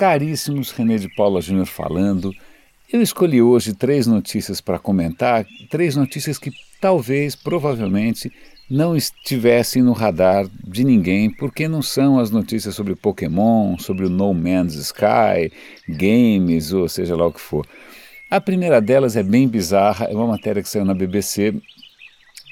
Caríssimos, 0.00 0.70
René 0.70 0.96
de 0.96 1.14
Paula 1.14 1.42
Júnior 1.42 1.66
falando. 1.66 2.32
Eu 2.90 3.02
escolhi 3.02 3.42
hoje 3.42 3.74
três 3.74 4.06
notícias 4.06 4.58
para 4.58 4.78
comentar, 4.78 5.46
três 5.68 5.94
notícias 5.94 6.38
que 6.38 6.50
talvez, 6.80 7.36
provavelmente, 7.36 8.32
não 8.70 8.96
estivessem 8.96 9.82
no 9.82 9.92
radar 9.92 10.48
de 10.66 10.84
ninguém, 10.84 11.28
porque 11.28 11.68
não 11.68 11.82
são 11.82 12.18
as 12.18 12.30
notícias 12.30 12.74
sobre 12.74 12.94
Pokémon, 12.96 13.76
sobre 13.76 14.06
o 14.06 14.08
No 14.08 14.32
Man's 14.32 14.72
Sky, 14.74 15.52
games, 15.86 16.72
ou 16.72 16.88
seja 16.88 17.14
lá 17.14 17.26
o 17.26 17.32
que 17.34 17.40
for. 17.40 17.66
A 18.30 18.40
primeira 18.40 18.80
delas 18.80 19.16
é 19.16 19.22
bem 19.22 19.46
bizarra, 19.46 20.06
é 20.06 20.14
uma 20.14 20.28
matéria 20.28 20.62
que 20.62 20.68
saiu 20.70 20.86
na 20.86 20.94
BBC. 20.94 21.54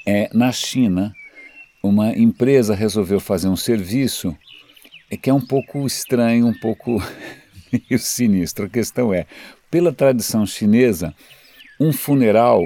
É, 0.07 0.29
na 0.35 0.53
China, 0.53 1.15
uma 1.83 2.11
empresa 2.15 2.75
resolveu 2.75 3.19
fazer 3.19 3.49
um 3.49 3.57
serviço 3.57 4.37
é 5.11 5.17
que 5.17 5.31
é 5.31 5.35
um 5.35 5.41
pouco 5.41 5.87
estranho, 5.87 6.47
um 6.47 6.55
pouco 6.55 7.03
meio 7.73 7.99
sinistro. 7.99 8.67
A 8.67 8.69
questão 8.69 9.13
é, 9.13 9.27
pela 9.71 9.93
tradição 9.93 10.47
chinesa, 10.47 11.15
um 11.81 11.93
funeral 11.93 12.63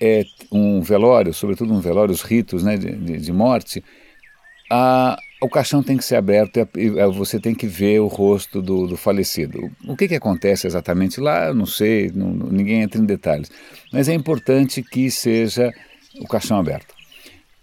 é 0.00 0.24
um 0.50 0.80
velório, 0.80 1.32
sobretudo 1.32 1.72
um 1.72 1.80
velório, 1.80 2.12
os 2.12 2.22
ritos 2.22 2.62
né, 2.62 2.76
de, 2.76 2.92
de, 2.92 3.18
de 3.18 3.32
morte, 3.32 3.82
a, 4.70 5.16
o 5.40 5.48
caixão 5.48 5.82
tem 5.82 5.96
que 5.96 6.04
ser 6.04 6.16
aberto 6.16 6.66
e 6.76 6.90
você 7.12 7.38
tem 7.38 7.54
que 7.54 7.66
ver 7.66 8.00
o 8.00 8.06
rosto 8.06 8.62
do, 8.62 8.86
do 8.86 8.96
falecido. 8.96 9.70
O 9.86 9.96
que, 9.96 10.08
que 10.08 10.14
acontece 10.14 10.66
exatamente 10.66 11.20
lá, 11.20 11.46
eu 11.46 11.54
não 11.54 11.66
sei, 11.66 12.10
não, 12.14 12.30
ninguém 12.30 12.82
entra 12.82 13.00
em 13.00 13.04
detalhes, 13.04 13.50
mas 13.92 14.08
é 14.08 14.14
importante 14.14 14.82
que 14.82 15.10
seja 15.10 15.72
o 16.18 16.26
caixão 16.26 16.58
aberto. 16.58 16.93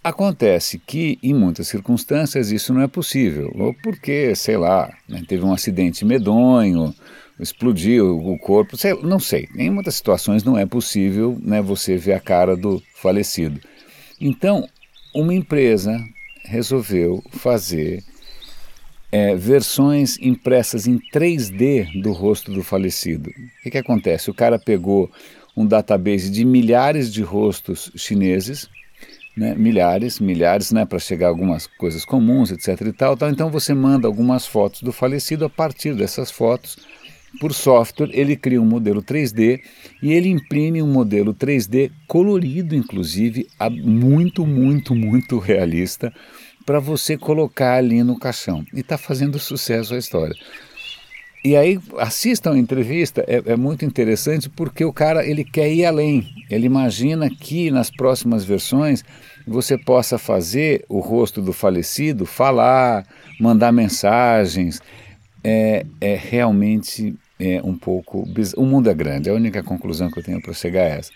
Acontece 0.04 0.80
que, 0.80 1.20
em 1.22 1.32
muitas 1.32 1.68
circunstâncias, 1.68 2.50
isso 2.50 2.74
não 2.74 2.82
é 2.82 2.88
possível, 2.88 3.52
ou 3.56 3.72
porque, 3.84 4.36
sei 4.36 4.58
lá, 4.58 4.92
né, 5.08 5.24
teve 5.28 5.46
um 5.46 5.54
acidente 5.54 6.04
medonho, 6.04 6.92
explodiu 7.40 8.18
o 8.18 8.36
corpo, 8.40 8.76
sei, 8.76 8.96
não 9.04 9.20
sei. 9.20 9.48
Em 9.56 9.70
muitas 9.70 9.94
situações 9.94 10.44
não 10.44 10.58
é 10.58 10.66
possível 10.66 11.38
né, 11.40 11.62
você 11.62 11.98
ver 11.98 12.14
a 12.14 12.20
cara 12.20 12.56
do 12.56 12.82
falecido. 12.96 13.62
Então, 14.20 14.68
uma 15.14 15.36
empresa 15.36 15.96
resolveu 16.46 17.24
fazer 17.32 18.04
é, 19.12 19.36
versões 19.36 20.18
impressas 20.20 20.88
em 20.88 21.00
3D 21.14 22.02
do 22.02 22.12
rosto 22.12 22.52
do 22.52 22.64
falecido. 22.64 23.30
O 23.30 23.64
que, 23.64 23.70
que 23.70 23.78
acontece? 23.78 24.32
O 24.32 24.34
cara 24.34 24.58
pegou 24.58 25.12
um 25.56 25.66
database 25.66 26.32
de 26.32 26.44
milhares 26.44 27.14
de 27.14 27.22
rostos 27.22 27.92
chineses 27.96 28.68
né, 29.36 29.56
milhares, 29.56 30.20
milhares, 30.20 30.72
né, 30.72 30.86
para 30.86 31.00
chegar 31.00 31.28
a 31.28 31.30
algumas 31.30 31.68
coisas 31.68 32.04
comuns, 32.06 32.52
etc. 32.52 32.88
e 32.88 32.94
tal, 32.94 33.16
tal. 33.16 33.30
Então 33.30 33.50
você 33.50 33.74
manda 33.74 34.08
algumas 34.08 34.46
fotos 34.46 34.82
do 34.82 34.92
falecido, 34.92 35.46
a 35.46 35.50
partir 35.50 35.96
dessas 35.96 36.30
fotos, 36.30 36.78
por 37.40 37.54
software, 37.54 38.10
ele 38.14 38.36
cria 38.36 38.62
um 38.62 38.66
modelo 38.66 39.02
3D 39.02 39.62
e 40.04 40.12
ele 40.12 40.30
imprime 40.30 40.82
um 40.82 40.88
modelo 40.88 41.34
3D 41.34 41.92
colorido, 42.08 42.76
inclusive, 42.76 43.48
muito, 43.70 44.46
muito, 44.46 44.94
muito 44.94 45.40
realista, 45.40 46.14
para 46.66 46.80
você 46.80 47.18
colocar 47.18 47.76
ali 47.76 48.04
no 48.04 48.20
caixão. 48.20 48.66
E 48.74 48.82
está 48.82 48.98
fazendo 48.98 49.40
sucesso 49.40 49.94
a 49.94 49.98
história. 49.98 50.36
E 51.44 51.56
aí 51.56 51.80
assistam 51.98 52.52
a 52.54 52.58
entrevista, 52.58 53.26
é, 53.28 53.42
é, 53.54 53.56
muito 53.56 53.84
interessante 53.84 54.48
porque 54.48 54.86
o 54.86 54.94
cara 54.94 55.26
ele 55.26 55.44
quer 55.44 55.72
ir 55.72 55.86
além. 55.86 56.28
Ele 56.50 56.68
imagina 56.68 57.30
que 57.30 57.72
nas 57.72 57.90
próximas 57.90 58.44
versões 58.44 59.04
você 59.48 59.76
possa 59.76 60.20
fazer 60.20 60.86
o 60.88 61.00
rosto 61.00 61.42
do 61.42 61.52
falecido 61.52 62.28
falar, 62.28 63.08
mandar 63.40 63.72
mensagens. 63.72 64.80
É, 65.44 65.84
é 66.00 66.16
realmente 66.16 67.16
é 67.40 67.60
um 67.64 67.76
pouco. 67.76 68.28
O 68.56 68.64
mundo 68.64 68.90
é 68.90 68.94
grande, 68.94 69.28
é 69.28 69.32
a 69.32 69.36
única 69.36 69.64
conclusão 69.64 70.12
que 70.12 70.20
eu 70.20 70.24
tenho 70.24 70.40
para 70.40 70.54
chegar 70.54 70.84
é 70.84 71.00
essa. 71.00 71.12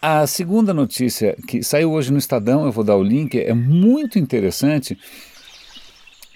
A 0.00 0.26
segunda 0.26 0.74
notícia 0.74 1.34
que 1.48 1.62
saiu 1.62 1.90
hoje 1.90 2.12
no 2.12 2.18
Estadão, 2.18 2.66
eu 2.66 2.70
vou 2.70 2.84
dar 2.84 2.96
o 2.96 3.02
link, 3.02 3.40
é 3.40 3.54
muito 3.54 4.18
interessante 4.18 4.96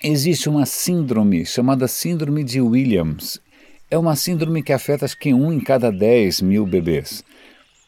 Existe 0.05 0.49
uma 0.49 0.67
síndrome 0.67 1.47
chamada 1.47 1.87
Síndrome 1.87 2.43
de 2.43 2.61
Williams. 2.61 3.41
É 3.89 3.97
uma 3.97 4.17
síndrome 4.17 4.61
que 4.61 4.73
afeta 4.73 5.05
acho 5.05 5.17
que 5.17 5.33
um 5.33 5.53
em 5.53 5.61
cada 5.61 5.93
10 5.93 6.41
mil 6.41 6.67
bebês. 6.67 7.23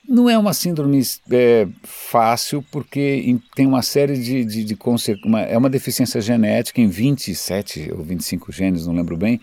Não 0.09 0.31
é 0.31 0.39
uma 0.39 0.53
síndrome 0.53 1.03
é, 1.33 1.67
fácil, 1.83 2.65
porque 2.71 3.37
tem 3.57 3.67
uma 3.67 3.83
série 3.83 4.17
de, 4.17 4.45
de, 4.45 4.63
de 4.63 4.77
consequências. 4.77 5.51
É 5.51 5.59
uma 5.59 5.71
deficiência 5.71 6.21
genética 6.21 6.81
em 6.81 6.89
27 6.89 7.91
ou 7.93 8.05
25 8.05 8.53
genes, 8.53 8.87
não 8.87 8.95
lembro 8.95 9.17
bem, 9.17 9.41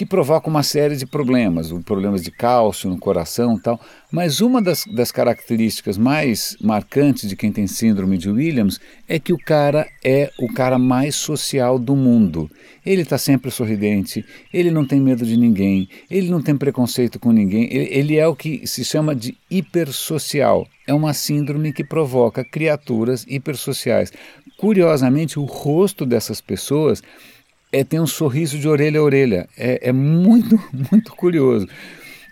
que 0.00 0.06
provoca 0.06 0.48
uma 0.48 0.62
série 0.62 0.96
de 0.96 1.04
problemas, 1.04 1.70
problemas 1.84 2.22
de 2.22 2.30
cálcio 2.30 2.88
no 2.88 2.98
coração 2.98 3.56
e 3.56 3.60
tal. 3.60 3.78
Mas 4.10 4.40
uma 4.40 4.62
das, 4.62 4.86
das 4.86 5.12
características 5.12 5.98
mais 5.98 6.56
marcantes 6.58 7.28
de 7.28 7.36
quem 7.36 7.52
tem 7.52 7.66
síndrome 7.66 8.16
de 8.16 8.30
Williams 8.30 8.80
é 9.06 9.18
que 9.18 9.30
o 9.30 9.36
cara 9.36 9.86
é 10.02 10.30
o 10.38 10.50
cara 10.54 10.78
mais 10.78 11.16
social 11.16 11.78
do 11.78 11.94
mundo. 11.94 12.50
Ele 12.84 13.02
está 13.02 13.18
sempre 13.18 13.50
sorridente, 13.50 14.24
ele 14.54 14.70
não 14.70 14.86
tem 14.86 14.98
medo 14.98 15.22
de 15.22 15.36
ninguém, 15.36 15.86
ele 16.10 16.30
não 16.30 16.40
tem 16.40 16.56
preconceito 16.56 17.20
com 17.20 17.30
ninguém, 17.30 17.64
ele, 17.70 17.88
ele 17.90 18.16
é 18.16 18.26
o 18.26 18.34
que 18.34 18.66
se 18.66 18.82
chama 18.82 19.14
de 19.14 19.36
hipersocial. 19.50 20.66
É 20.86 20.94
uma 20.94 21.12
síndrome 21.12 21.74
que 21.74 21.84
provoca 21.84 22.42
criaturas 22.42 23.26
hipersociais. 23.28 24.10
Curiosamente, 24.56 25.38
o 25.38 25.44
rosto 25.44 26.06
dessas 26.06 26.40
pessoas 26.40 27.02
é, 27.72 27.84
tem 27.84 28.00
um 28.00 28.06
sorriso 28.06 28.58
de 28.58 28.68
orelha 28.68 29.00
a 29.00 29.02
orelha. 29.02 29.48
É, 29.56 29.88
é 29.88 29.92
muito, 29.92 30.58
muito 30.90 31.12
curioso. 31.14 31.68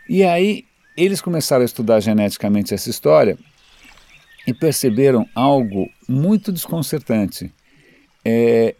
E 0.08 0.24
aí 0.24 0.64
eles 0.96 1.20
começaram 1.20 1.62
a 1.62 1.66
estudar 1.66 2.00
geneticamente 2.00 2.74
essa 2.74 2.90
história 2.90 3.38
e 4.46 4.52
perceberam 4.52 5.28
algo 5.34 5.88
muito 6.08 6.50
desconcertante. 6.50 7.52
É, 8.24 8.74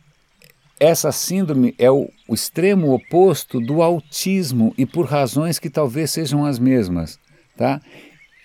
essa 0.80 1.12
síndrome 1.12 1.74
é 1.78 1.90
o, 1.90 2.10
o, 2.26 2.34
extremo 2.34 2.92
oposto 2.92 3.60
do 3.60 3.82
autismo 3.82 4.74
e 4.76 4.86
por 4.86 5.06
razões 5.06 5.58
que 5.58 5.70
talvez 5.70 6.10
sejam 6.10 6.44
as 6.44 6.58
mesmas. 6.58 7.18
Tá? 7.56 7.80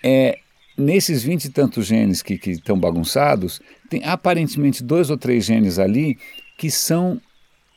É, 0.04 0.38
nesses 0.76 1.22
vinte 1.22 1.46
e 1.46 1.50
tantos 1.50 1.86
genes 1.86 2.22
que 2.22 2.38
estão 2.50 2.78
bagunçados, 2.78 3.60
tem 3.88 4.04
aparentemente 4.04 4.84
dois 4.84 5.10
ou 5.10 5.16
três 5.16 5.44
genes 5.44 5.78
ali 5.78 6.18
que 6.58 6.70
são 6.70 7.20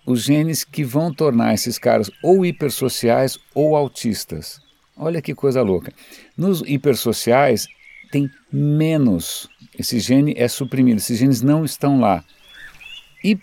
os 0.08 0.24
genes 0.24 0.64
que 0.64 0.86
vão 0.86 1.14
tornar 1.14 1.54
esses 1.54 1.78
caras 1.78 2.10
ou 2.24 2.46
hipersociais 2.46 3.38
ou 3.54 3.76
autistas. 3.76 4.62
Olha 4.96 5.22
que 5.22 5.36
coisa 5.36 5.62
louca. 5.62 5.94
Nos 6.36 6.62
hipersociais 6.66 7.68
tem 8.10 8.32
menos. 8.52 9.50
Esse 9.78 10.00
gene 10.00 10.34
é 10.38 10.48
suprimido, 10.48 10.98
esses 10.98 11.20
genes 11.20 11.42
não 11.42 11.66
estão 11.66 12.00
lá. 12.00 12.24
E 13.22 13.38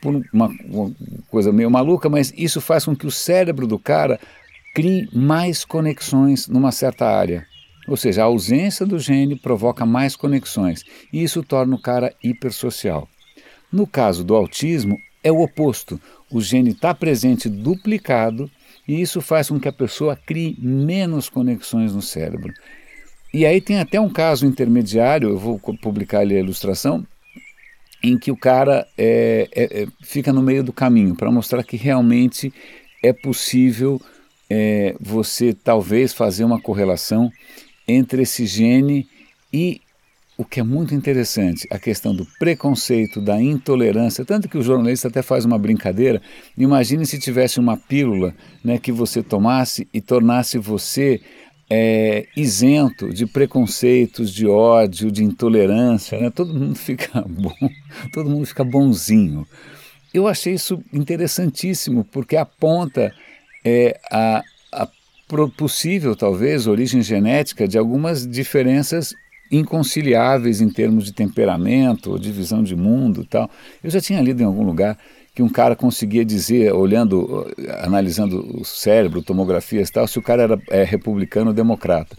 por 0.00 0.14
uma, 0.32 0.46
uma 0.64 0.96
coisa 1.28 1.52
meio 1.52 1.70
maluca, 1.70 2.08
mas 2.08 2.32
isso 2.34 2.58
faz 2.58 2.86
com 2.86 2.96
que 2.96 3.06
o 3.06 3.10
cérebro 3.10 3.66
do 3.66 3.78
cara 3.78 4.18
crie 4.74 5.10
mais 5.12 5.62
conexões 5.62 6.48
numa 6.48 6.72
certa 6.72 7.06
área. 7.06 7.46
Ou 7.86 7.98
seja, 7.98 8.22
a 8.22 8.26
ausência 8.26 8.86
do 8.86 8.98
gene 8.98 9.36
provoca 9.36 9.84
mais 9.84 10.16
conexões 10.16 10.84
e 11.12 11.22
isso 11.22 11.42
torna 11.42 11.76
o 11.76 11.80
cara 11.80 12.14
hipersocial. 12.24 13.06
No 13.70 13.86
caso 13.86 14.24
do 14.24 14.34
autismo, 14.34 14.98
é 15.22 15.32
o 15.32 15.40
oposto. 15.40 16.00
O 16.30 16.40
gene 16.40 16.70
está 16.70 16.94
presente 16.94 17.48
duplicado 17.48 18.50
e 18.86 19.00
isso 19.00 19.20
faz 19.20 19.48
com 19.48 19.60
que 19.60 19.68
a 19.68 19.72
pessoa 19.72 20.16
crie 20.16 20.56
menos 20.58 21.28
conexões 21.28 21.94
no 21.94 22.02
cérebro. 22.02 22.52
E 23.32 23.44
aí 23.44 23.60
tem 23.60 23.78
até 23.78 24.00
um 24.00 24.08
caso 24.08 24.46
intermediário, 24.46 25.28
eu 25.28 25.38
vou 25.38 25.58
publicar 25.58 26.20
ali 26.20 26.36
a 26.36 26.40
ilustração, 26.40 27.06
em 28.02 28.16
que 28.16 28.30
o 28.30 28.36
cara 28.36 28.86
é, 28.96 29.48
é, 29.54 29.82
é, 29.82 29.86
fica 30.02 30.32
no 30.32 30.40
meio 30.40 30.62
do 30.62 30.72
caminho 30.72 31.14
para 31.14 31.30
mostrar 31.30 31.62
que 31.62 31.76
realmente 31.76 32.52
é 33.02 33.12
possível 33.12 34.00
é, 34.48 34.94
você 34.98 35.52
talvez 35.52 36.14
fazer 36.14 36.44
uma 36.44 36.60
correlação 36.60 37.30
entre 37.86 38.22
esse 38.22 38.46
gene 38.46 39.06
e 39.52 39.80
o 40.38 40.44
que 40.44 40.60
é 40.60 40.62
muito 40.62 40.94
interessante, 40.94 41.66
a 41.68 41.80
questão 41.80 42.14
do 42.14 42.24
preconceito, 42.38 43.20
da 43.20 43.42
intolerância, 43.42 44.24
tanto 44.24 44.48
que 44.48 44.56
o 44.56 44.62
jornalista 44.62 45.08
até 45.08 45.20
faz 45.20 45.44
uma 45.44 45.58
brincadeira. 45.58 46.22
Imagine 46.56 47.04
se 47.04 47.18
tivesse 47.18 47.58
uma 47.58 47.76
pílula 47.76 48.32
né, 48.62 48.78
que 48.78 48.92
você 48.92 49.20
tomasse 49.20 49.88
e 49.92 50.00
tornasse 50.00 50.56
você 50.56 51.20
é, 51.68 52.24
isento 52.36 53.12
de 53.12 53.26
preconceitos, 53.26 54.32
de 54.32 54.46
ódio, 54.46 55.10
de 55.10 55.24
intolerância, 55.24 56.16
né? 56.20 56.30
todo 56.30 56.54
mundo 56.54 56.76
fica 56.76 57.20
bom, 57.28 57.52
todo 58.12 58.30
mundo 58.30 58.46
fica 58.46 58.62
bonzinho. 58.62 59.44
Eu 60.14 60.28
achei 60.28 60.54
isso 60.54 60.80
interessantíssimo 60.92 62.04
porque 62.04 62.36
aponta 62.36 63.12
é, 63.64 63.98
a, 64.08 64.44
a 64.72 64.88
possível, 65.56 66.14
talvez, 66.14 66.68
origem 66.68 67.02
genética 67.02 67.66
de 67.66 67.76
algumas 67.76 68.24
diferenças 68.24 69.12
inconciliáveis 69.50 70.60
em 70.60 70.68
termos 70.68 71.04
de 71.04 71.12
temperamento, 71.12 72.18
de 72.18 72.30
visão 72.30 72.62
de 72.62 72.76
mundo 72.76 73.24
tal. 73.24 73.50
Eu 73.82 73.90
já 73.90 74.00
tinha 74.00 74.20
lido 74.20 74.42
em 74.42 74.46
algum 74.46 74.62
lugar 74.62 74.98
que 75.34 75.42
um 75.42 75.48
cara 75.48 75.76
conseguia 75.76 76.24
dizer, 76.24 76.72
olhando, 76.72 77.46
analisando 77.80 78.60
o 78.60 78.64
cérebro, 78.64 79.22
tomografias 79.22 79.88
tal, 79.88 80.06
se 80.08 80.18
o 80.18 80.22
cara 80.22 80.42
era 80.42 80.62
é, 80.68 80.82
republicano 80.82 81.50
ou 81.50 81.54
democrata. 81.54 82.16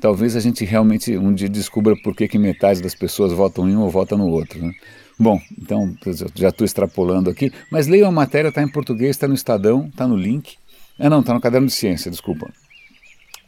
Talvez 0.00 0.34
a 0.34 0.40
gente 0.40 0.64
realmente 0.64 1.16
um 1.16 1.32
dia 1.32 1.48
descubra 1.48 1.94
por 2.02 2.14
que, 2.14 2.26
que 2.26 2.38
metade 2.38 2.82
das 2.82 2.94
pessoas 2.94 3.32
votam 3.32 3.68
em 3.68 3.76
um 3.76 3.82
ou 3.82 3.88
votam 3.88 4.18
no 4.18 4.26
outro. 4.28 4.60
Né? 4.60 4.72
Bom, 5.18 5.40
então 5.56 5.96
já 6.34 6.48
estou 6.48 6.64
extrapolando 6.64 7.30
aqui, 7.30 7.52
mas 7.70 7.86
leiam 7.86 8.08
a 8.08 8.12
matéria, 8.12 8.48
está 8.48 8.62
em 8.62 8.68
português, 8.68 9.10
está 9.10 9.28
no 9.28 9.34
Estadão, 9.34 9.86
está 9.86 10.06
no 10.06 10.16
link. 10.16 10.56
Ah, 10.98 11.08
não, 11.08 11.20
está 11.20 11.32
no 11.32 11.40
caderno 11.40 11.66
de 11.66 11.72
ciência, 11.72 12.10
desculpa. 12.10 12.50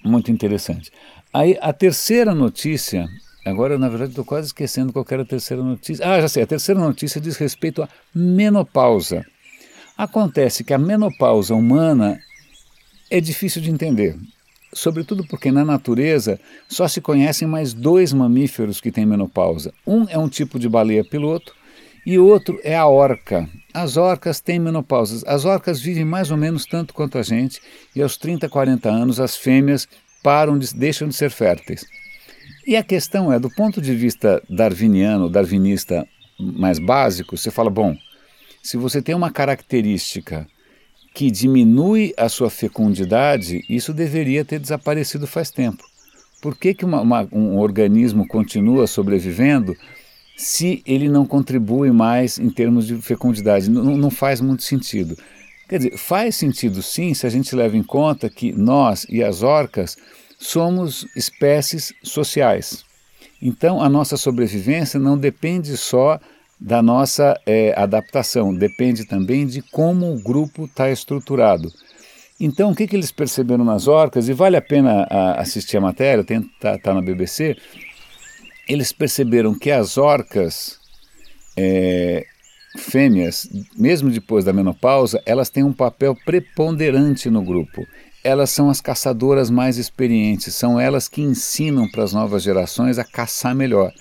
Muito 0.05 0.31
interessante. 0.31 0.91
Aí 1.33 1.59
a 1.61 1.73
terceira 1.73 2.35
notícia, 2.35 3.07
agora 3.45 3.79
na 3.79 3.89
verdade 3.89 4.11
estou 4.11 4.25
quase 4.25 4.49
esquecendo 4.49 4.93
qual 4.93 5.07
era 5.11 5.23
a 5.23 5.27
terceira 5.27 5.63
notícia. 5.63 6.07
Ah, 6.09 6.21
já 6.21 6.29
sei, 6.29 6.43
a 6.43 6.47
terceira 6.47 6.81
notícia 6.81 7.21
diz 7.21 7.37
respeito 7.37 7.83
à 7.83 7.89
menopausa. 8.15 9.25
Acontece 9.97 10.65
que 10.65 10.73
a 10.73 10.79
menopausa 10.79 11.55
humana 11.55 12.19
é 13.11 13.21
difícil 13.21 13.61
de 13.61 13.71
entender 13.71 14.17
sobretudo 14.73 15.27
porque 15.27 15.51
na 15.51 15.65
natureza 15.65 16.39
só 16.69 16.87
se 16.87 17.01
conhecem 17.01 17.49
mais 17.49 17.73
dois 17.73 18.13
mamíferos 18.13 18.81
que 18.81 18.93
têm 18.93 19.07
menopausa. 19.07 19.73
Um 19.87 20.07
é 20.09 20.19
um 20.19 20.29
tipo 20.29 20.59
de 20.59 20.69
baleia 20.69 21.05
piloto 21.05 21.55
e 22.09 22.19
outro 22.19 22.59
é 22.65 22.75
a 22.75 22.87
orca. 22.87 23.47
As 23.75 23.99
orcas 23.99 24.41
têm 24.41 24.59
menopausa. 24.59 25.23
As 25.27 25.45
orcas 25.45 25.79
vivem 25.79 26.07
mais 26.07 26.31
ou 26.31 26.39
menos 26.39 26.65
tanto 26.65 26.95
quanto 26.95 27.19
a 27.19 27.23
gente 27.23 27.61
e 27.95 28.01
aos 28.01 28.17
30, 28.17 28.49
40 28.49 28.89
anos 28.89 29.21
as 29.21 29.37
fêmeas 29.37 29.87
param 30.23 30.59
de, 30.59 30.75
deixam 30.75 31.07
de 31.07 31.15
ser 31.15 31.29
férteis. 31.31 31.85
E 32.67 32.77
a 32.77 32.83
questão 32.83 33.31
é, 33.31 33.39
do 33.39 33.51
ponto 33.51 33.83
de 33.83 33.95
vista 33.95 34.43
darwiniano, 34.49 35.29
darwinista 35.29 36.09
mais 36.41 36.79
básico, 36.79 37.37
você 37.37 37.51
fala, 37.51 37.69
bom, 37.69 37.95
se 38.63 38.79
você 38.79 39.03
tem 39.03 39.15
uma 39.15 39.31
característica 39.31 40.47
que 41.15 41.31
diminui 41.31 42.15
a 42.17 42.31
sua 42.31 42.49
fecundidade, 42.49 43.61
isso 43.69 43.93
deveria 43.93 44.47
ter 44.47 44.59
desaparecido 44.59 45.27
faz 45.27 45.51
tempo. 45.51 45.85
Por 46.41 46.57
que, 46.57 46.73
que 46.73 46.87
uma, 46.87 47.03
uma, 47.03 47.29
um 47.31 47.59
organismo 47.59 48.27
continua 48.27 48.87
sobrevivendo 48.87 49.77
se 50.39 50.81
ele 50.87 51.09
não 51.09 51.27
contribui 51.27 51.91
mais 51.91 52.39
em 52.39 52.49
termos 52.49 52.87
de 52.87 52.95
fecundidade? 53.03 53.69
Não, 53.69 53.97
não 53.97 54.09
faz 54.09 54.41
muito 54.41 54.63
sentido. 54.63 55.19
Quer 55.69 55.79
dizer, 55.79 55.99
faz 55.99 56.37
sentido 56.37 56.81
sim 56.81 57.13
se 57.13 57.27
a 57.27 57.29
gente 57.29 57.55
leva 57.57 57.77
em 57.77 57.83
conta 57.83 58.31
que 58.31 58.53
nós 58.53 59.05
e 59.11 59.23
as 59.23 59.43
orcas 59.43 59.97
somos 60.39 61.05
espécies 61.17 61.93
sociais. 62.05 62.85
Então, 63.43 63.83
a 63.83 63.89
nossa 63.89 64.17
sobrevivência 64.17 65.01
não 65.01 65.19
depende 65.19 65.77
só 65.77 66.21
da 66.59 66.81
nossa 66.81 67.39
é, 67.45 67.75
adaptação, 67.77 68.55
depende 68.55 69.05
também 69.05 69.45
de 69.45 69.61
como 69.61 70.13
o 70.13 70.21
grupo 70.21 70.67
está 70.67 70.89
estruturado. 70.89 71.73
Então, 72.41 72.71
o 72.71 72.75
que, 72.75 72.87
que 72.87 72.95
eles 72.95 73.11
perceberam 73.11 73.65
nas 73.65 73.89
orcas, 73.89 74.29
e 74.29 74.33
vale 74.33 74.57
a 74.57 74.63
pena 74.63 75.05
a, 75.11 75.41
assistir 75.41 75.77
a 75.77 75.81
matéria, 75.81 76.23
está 76.23 76.79
tá 76.79 76.95
na 76.95 77.03
BBC, 77.03 77.57
eles 78.69 78.93
perceberam 78.93 79.59
que 79.59 79.71
as 79.71 79.97
orcas 79.97 80.79
é, 81.57 82.25
fêmeas, 82.77 83.49
mesmo 83.77 84.11
depois 84.11 84.45
da 84.45 84.53
menopausa, 84.53 85.23
elas 85.25 85.49
têm 85.49 85.65
um 85.65 85.73
papel 85.73 86.15
preponderante 86.25 87.31
no 87.31 87.43
grupo. 87.43 87.87
Elas 88.23 88.51
são 88.51 88.69
as 88.69 88.81
caçadoras 88.81 89.49
mais 89.49 89.79
experientes, 89.79 90.55
são 90.55 90.79
elas 90.79 91.09
que 91.09 91.23
ensinam 91.23 91.89
para 91.89 92.05
as 92.05 92.13
novas 92.13 92.43
gerações 92.43 92.99
a 92.99 93.05
caçar 93.05 93.55
melhor. 93.55 93.93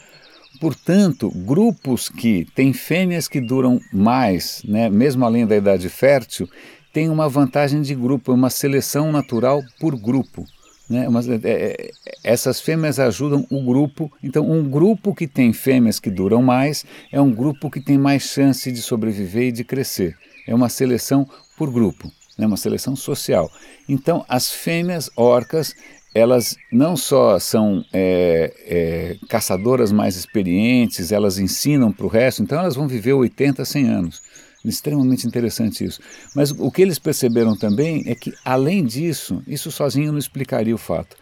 Portanto, 0.60 1.30
grupos 1.30 2.10
que 2.10 2.46
têm 2.56 2.74
fêmeas 2.74 3.28
que 3.28 3.40
duram 3.40 3.80
mais, 3.94 4.62
né, 4.66 4.90
mesmo 4.90 5.24
além 5.24 5.46
da 5.46 5.56
idade 5.56 5.88
fértil, 5.88 6.50
têm 6.92 7.10
uma 7.10 7.30
vantagem 7.30 7.82
de 7.82 7.94
grupo, 7.94 8.34
uma 8.34 8.50
seleção 8.50 9.12
natural 9.12 9.62
por 9.80 9.96
grupo. 9.96 10.46
Né? 10.90 11.08
Uma, 11.08 11.22
é, 11.22 11.40
é, 11.44 11.92
essas 12.24 12.62
fêmeas 12.62 13.00
ajudam 13.00 13.46
o 13.50 13.62
grupo. 13.64 14.12
Então, 14.24 14.50
um 14.50 14.68
grupo 14.70 15.14
que 15.14 15.28
tem 15.28 15.52
fêmeas 15.52 16.00
que 16.00 16.10
duram 16.10 16.42
mais 16.42 16.86
é 17.12 17.20
um 17.20 17.34
grupo 17.34 17.70
que 17.70 17.82
tem 17.82 17.98
mais 17.98 18.24
chance 18.24 18.72
de 18.72 18.82
sobreviver 18.82 19.50
e 19.50 19.52
de 19.52 19.64
crescer. 19.64 20.16
É 20.48 20.56
uma 20.56 20.70
seleção 20.70 21.28
por 21.58 21.70
grupo, 21.70 22.12
né? 22.38 22.48
uma 22.48 22.58
seleção 22.58 22.96
social. 22.96 23.52
Então, 23.90 24.24
as 24.30 24.52
fêmeas 24.52 25.10
orcas 25.16 25.76
elas 26.16 26.56
não 26.72 26.98
só 26.98 27.38
são 27.38 27.86
é, 27.94 28.52
é, 28.66 29.18
caçadoras 29.30 29.92
mais 29.92 30.16
experientes, 30.16 31.12
elas 31.12 31.38
ensinam 31.38 31.92
para 31.92 32.06
o 32.08 32.10
resto, 32.10 32.42
então 32.42 32.60
elas 32.60 32.76
vão 32.76 32.88
viver 32.88 33.14
80, 33.14 33.64
100 33.64 33.88
anos. 33.88 34.22
Extremamente 34.68 35.26
interessante 35.26 35.86
isso. 35.86 36.02
Mas 36.36 36.52
o 36.52 36.70
que 36.70 36.82
eles 36.82 37.00
perceberam 37.00 37.56
também 37.56 38.04
é 38.06 38.14
que, 38.14 38.34
além 38.44 38.84
disso, 38.84 39.42
isso 39.48 39.72
sozinho 39.72 40.12
não 40.12 40.20
explicaria 40.20 40.76
o 40.76 40.78
fato. 40.78 41.16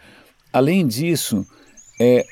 Além 0.52 0.86
disso, 0.86 1.46
é, 2.00 2.24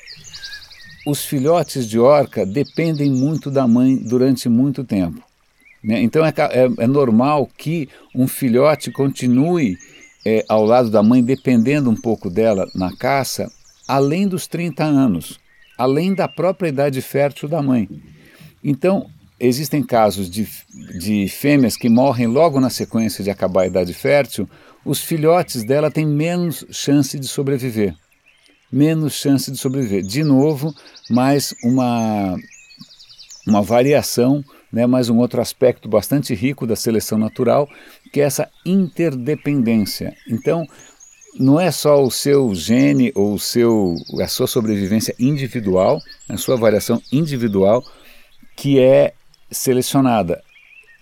os 1.05 1.23
filhotes 1.23 1.87
de 1.87 1.99
orca 1.99 2.45
dependem 2.45 3.11
muito 3.11 3.49
da 3.49 3.67
mãe 3.67 3.95
durante 3.95 4.49
muito 4.49 4.83
tempo. 4.83 5.23
Né? 5.83 6.01
Então 6.01 6.25
é, 6.25 6.29
é, 6.29 6.83
é 6.83 6.87
normal 6.87 7.47
que 7.57 7.87
um 8.13 8.27
filhote 8.27 8.91
continue 8.91 9.77
é, 10.25 10.43
ao 10.49 10.65
lado 10.65 10.89
da 10.89 11.03
mãe, 11.03 11.23
dependendo 11.23 11.89
um 11.89 11.95
pouco 11.95 12.29
dela 12.29 12.67
na 12.73 12.95
caça, 12.97 13.47
além 13.87 14.27
dos 14.27 14.47
30 14.47 14.83
anos, 14.83 15.39
além 15.77 16.15
da 16.15 16.27
própria 16.27 16.69
idade 16.69 17.01
fértil 17.01 17.47
da 17.47 17.61
mãe. 17.61 17.87
Então, 18.63 19.07
existem 19.39 19.83
casos 19.83 20.29
de, 20.29 20.47
de 20.99 21.27
fêmeas 21.27 21.75
que 21.75 21.89
morrem 21.89 22.27
logo 22.27 22.59
na 22.59 22.69
sequência 22.69 23.23
de 23.23 23.29
acabar 23.29 23.61
a 23.61 23.67
idade 23.67 23.93
fértil, 23.93 24.49
os 24.83 25.01
filhotes 25.01 25.63
dela 25.63 25.91
têm 25.91 26.05
menos 26.05 26.65
chance 26.71 27.19
de 27.19 27.27
sobreviver. 27.27 27.95
Menos 28.71 29.13
chance 29.13 29.51
de 29.51 29.57
sobreviver. 29.57 30.03
De 30.03 30.23
novo, 30.23 30.73
mais 31.09 31.53
uma, 31.63 32.35
uma 33.47 33.61
variação 33.61 34.43
né, 34.75 34.85
mais 34.85 35.09
um 35.09 35.17
outro 35.19 35.39
aspecto 35.39 35.87
bastante 35.87 36.35
rico 36.35 36.67
da 36.67 36.75
seleção 36.75 37.17
natural, 37.17 37.65
que 38.11 38.19
é 38.19 38.25
essa 38.25 38.49
interdependência. 38.65 40.13
Então, 40.27 40.67
não 41.39 41.57
é 41.57 41.71
só 41.71 42.03
o 42.03 42.11
seu 42.11 42.53
gene 42.53 43.09
ou 43.15 43.35
o 43.35 43.39
seu, 43.39 43.95
a 44.21 44.27
sua 44.27 44.47
sobrevivência 44.47 45.15
individual, 45.17 46.01
a 46.27 46.35
sua 46.35 46.57
variação 46.57 47.01
individual 47.09 47.81
que 48.55 48.79
é 48.79 49.13
selecionada. 49.49 50.41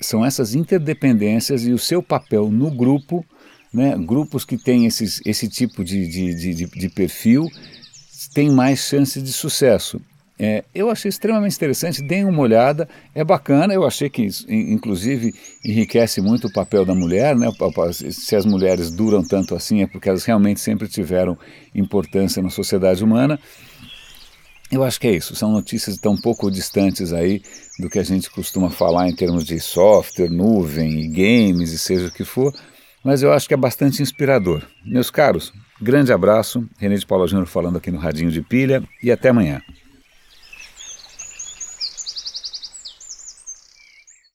São 0.01 0.25
essas 0.25 0.53
interdependências 0.53 1.65
e 1.65 1.71
o 1.71 1.79
seu 1.79 2.03
papel 2.03 2.49
no 2.49 2.69
grupo, 2.69 3.25
né, 3.73 3.95
grupos 3.97 4.43
que 4.43 4.57
têm 4.57 4.85
esses, 4.85 5.21
esse 5.25 5.47
tipo 5.47 5.83
de, 5.83 6.07
de, 6.07 6.55
de, 6.55 6.65
de 6.65 6.89
perfil, 6.89 7.47
têm 8.33 8.49
mais 8.49 8.79
chances 8.79 9.23
de 9.23 9.31
sucesso. 9.31 10.01
É, 10.37 10.63
eu 10.73 10.89
achei 10.89 11.09
extremamente 11.09 11.55
interessante, 11.55 12.01
deem 12.01 12.25
uma 12.25 12.41
olhada, 12.41 12.89
é 13.13 13.23
bacana, 13.23 13.73
eu 13.73 13.85
achei 13.85 14.09
que 14.09 14.27
inclusive 14.49 15.33
enriquece 15.63 16.21
muito 16.21 16.47
o 16.47 16.51
papel 16.51 16.83
da 16.83 16.95
mulher, 16.95 17.35
né? 17.35 17.47
se 18.11 18.35
as 18.35 18.45
mulheres 18.45 18.91
duram 18.91 19.23
tanto 19.23 19.55
assim 19.55 19.83
é 19.83 19.87
porque 19.87 20.09
elas 20.09 20.25
realmente 20.25 20.59
sempre 20.59 20.87
tiveram 20.87 21.37
importância 21.73 22.41
na 22.41 22.49
sociedade 22.49 23.03
humana. 23.03 23.39
Eu 24.73 24.83
acho 24.83 24.99
que 24.99 25.05
é 25.05 25.11
isso, 25.11 25.35
são 25.35 25.51
notícias 25.51 25.99
tão 25.99 26.17
pouco 26.17 26.49
distantes 26.49 27.13
aí 27.13 27.43
do 27.77 27.87
que 27.91 27.99
a 27.99 28.03
gente 28.03 28.27
costuma 28.31 28.71
falar 28.71 29.07
em 29.07 29.15
termos 29.15 29.45
de 29.45 29.59
software, 29.59 30.31
nuvem 30.31 30.99
e 30.99 31.07
games 31.07 31.71
e 31.71 31.77
seja 31.77 32.07
o 32.07 32.11
que 32.11 32.25
for, 32.25 32.51
mas 33.05 33.21
eu 33.21 33.31
acho 33.31 33.47
que 33.47 33.53
é 33.53 33.57
bastante 33.57 34.01
inspirador. 34.01 34.63
Meus 34.83 35.11
caros, 35.11 35.53
grande 35.79 36.11
abraço, 36.11 36.67
René 36.79 36.95
de 36.95 37.05
Paula 37.05 37.27
Júnior 37.27 37.45
falando 37.45 37.77
aqui 37.77 37.91
no 37.91 37.99
Radinho 37.99 38.31
de 38.31 38.41
Pilha 38.41 38.81
e 39.03 39.11
até 39.11 39.29
amanhã. 39.29 39.61